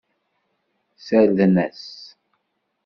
Ssarden-as. 0.97 1.85